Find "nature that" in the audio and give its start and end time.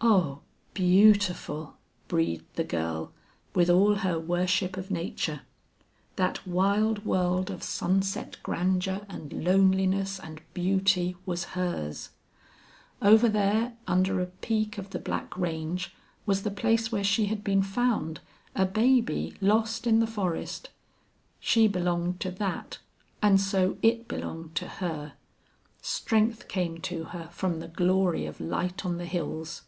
4.92-6.46